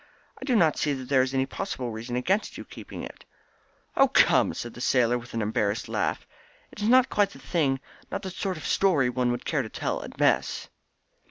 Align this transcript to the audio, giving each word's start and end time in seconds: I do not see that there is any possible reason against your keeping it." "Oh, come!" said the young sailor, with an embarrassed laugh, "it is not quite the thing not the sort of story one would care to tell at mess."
I 0.41 0.45
do 0.45 0.55
not 0.55 0.79
see 0.79 0.93
that 0.93 1.09
there 1.09 1.21
is 1.21 1.31
any 1.35 1.45
possible 1.45 1.91
reason 1.91 2.15
against 2.15 2.57
your 2.57 2.65
keeping 2.65 3.03
it." 3.03 3.23
"Oh, 3.95 4.07
come!" 4.07 4.51
said 4.55 4.73
the 4.73 4.77
young 4.79 5.05
sailor, 5.05 5.17
with 5.19 5.35
an 5.35 5.43
embarrassed 5.43 5.87
laugh, 5.87 6.25
"it 6.71 6.81
is 6.81 6.89
not 6.89 7.07
quite 7.11 7.29
the 7.29 7.37
thing 7.37 7.79
not 8.11 8.23
the 8.23 8.31
sort 8.31 8.57
of 8.57 8.65
story 8.65 9.11
one 9.11 9.29
would 9.29 9.45
care 9.45 9.61
to 9.61 9.69
tell 9.69 10.03
at 10.03 10.19
mess." 10.19 10.69